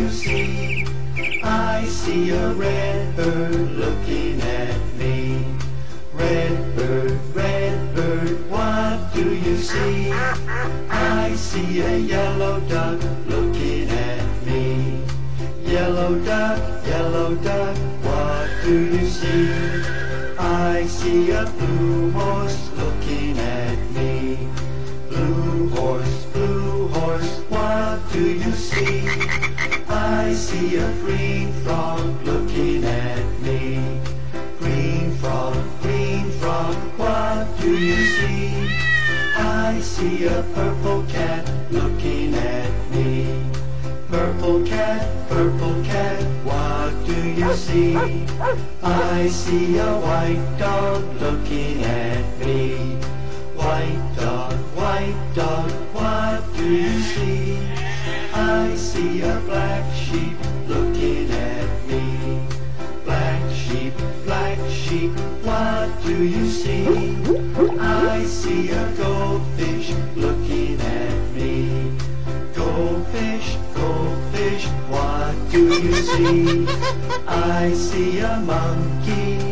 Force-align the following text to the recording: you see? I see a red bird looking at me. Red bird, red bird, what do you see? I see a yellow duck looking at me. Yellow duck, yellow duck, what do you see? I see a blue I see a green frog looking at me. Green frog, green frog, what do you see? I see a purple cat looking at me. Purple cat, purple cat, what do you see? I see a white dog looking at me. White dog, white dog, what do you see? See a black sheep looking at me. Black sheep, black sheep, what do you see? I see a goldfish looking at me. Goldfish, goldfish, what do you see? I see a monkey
you 0.00 0.10
see? 0.10 0.86
I 1.42 1.84
see 1.86 2.30
a 2.30 2.52
red 2.52 3.16
bird 3.16 3.54
looking 3.54 4.40
at 4.40 4.94
me. 4.94 5.44
Red 6.12 6.76
bird, 6.76 7.18
red 7.34 7.94
bird, 7.94 8.50
what 8.50 9.12
do 9.14 9.34
you 9.34 9.56
see? 9.56 10.12
I 10.12 11.34
see 11.36 11.80
a 11.80 11.96
yellow 11.98 12.60
duck 12.60 13.00
looking 13.26 13.88
at 13.90 14.46
me. 14.46 15.04
Yellow 15.64 16.18
duck, 16.24 16.86
yellow 16.86 17.34
duck, 17.36 17.76
what 18.02 18.48
do 18.64 18.74
you 18.96 19.06
see? 19.06 19.50
I 20.38 20.86
see 20.86 21.30
a 21.30 21.44
blue 21.46 21.99
I 30.10 30.34
see 30.34 30.76
a 30.76 30.92
green 31.02 31.52
frog 31.62 32.00
looking 32.24 32.84
at 32.84 33.24
me. 33.40 34.00
Green 34.58 35.12
frog, 35.18 35.56
green 35.82 36.30
frog, 36.40 36.74
what 36.98 37.46
do 37.60 37.70
you 37.78 38.04
see? 38.16 38.68
I 39.36 39.78
see 39.80 40.26
a 40.26 40.42
purple 40.54 41.04
cat 41.04 41.48
looking 41.70 42.34
at 42.34 42.72
me. 42.90 43.44
Purple 44.08 44.66
cat, 44.66 45.06
purple 45.28 45.76
cat, 45.84 46.20
what 46.44 46.92
do 47.06 47.16
you 47.40 47.52
see? 47.54 47.96
I 48.82 49.28
see 49.28 49.78
a 49.78 49.92
white 50.06 50.44
dog 50.58 51.04
looking 51.20 51.84
at 51.84 52.24
me. 52.40 52.96
White 53.54 54.02
dog, 54.16 54.54
white 54.74 55.20
dog, 55.34 55.70
what 55.94 56.42
do 56.56 56.68
you 56.68 57.00
see? 57.00 57.39
See 59.00 59.22
a 59.22 59.40
black 59.46 59.94
sheep 59.94 60.36
looking 60.68 61.30
at 61.30 61.86
me. 61.88 62.38
Black 63.02 63.40
sheep, 63.50 63.94
black 64.26 64.58
sheep, 64.68 65.10
what 65.42 65.88
do 66.02 66.22
you 66.22 66.46
see? 66.46 66.86
I 67.80 68.24
see 68.26 68.68
a 68.68 68.92
goldfish 68.98 69.94
looking 70.16 70.78
at 70.82 71.34
me. 71.34 71.96
Goldfish, 72.54 73.56
goldfish, 73.74 74.66
what 74.92 75.34
do 75.50 75.80
you 75.80 75.94
see? 75.94 76.66
I 77.26 77.72
see 77.72 78.18
a 78.18 78.38
monkey 78.40 79.49